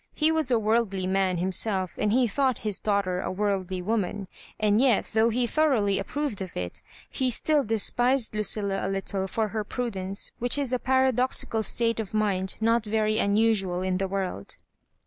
[0.15, 4.27] He was a worldly man himself, and he thought his daughter a worldly woman;
[4.59, 9.49] and yel, though he thoroughly approved of it, he still despised Lucilla a little for
[9.49, 14.07] her prudence, which is a para doxical state of mind not very unusual in the
[14.07, 14.57] world.